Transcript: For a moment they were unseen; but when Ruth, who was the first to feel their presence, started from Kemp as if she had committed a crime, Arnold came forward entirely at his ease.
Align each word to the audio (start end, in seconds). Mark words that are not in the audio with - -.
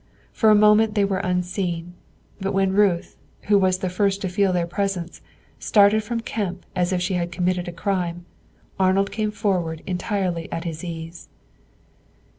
For 0.33 0.49
a 0.49 0.55
moment 0.55 0.95
they 0.95 1.05
were 1.05 1.19
unseen; 1.19 1.93
but 2.39 2.53
when 2.55 2.73
Ruth, 2.73 3.17
who 3.43 3.59
was 3.59 3.77
the 3.77 3.87
first 3.89 4.19
to 4.21 4.29
feel 4.29 4.51
their 4.51 4.65
presence, 4.65 5.21
started 5.59 6.03
from 6.03 6.21
Kemp 6.21 6.65
as 6.75 6.91
if 6.91 6.99
she 7.03 7.13
had 7.13 7.31
committed 7.31 7.67
a 7.67 7.71
crime, 7.71 8.25
Arnold 8.79 9.11
came 9.11 9.29
forward 9.29 9.83
entirely 9.85 10.51
at 10.51 10.63
his 10.63 10.83
ease. 10.83 11.29